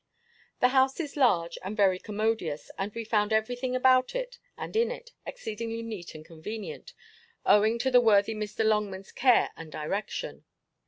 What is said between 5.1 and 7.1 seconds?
exceeding neat and convenient;